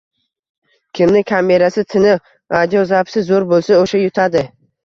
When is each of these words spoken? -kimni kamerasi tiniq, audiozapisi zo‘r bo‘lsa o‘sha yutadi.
-kimni 0.99 1.21
kamerasi 1.33 1.83
tiniq, 1.95 2.33
audiozapisi 2.63 3.27
zo‘r 3.29 3.49
bo‘lsa 3.55 3.79
o‘sha 3.83 4.01
yutadi. 4.07 4.45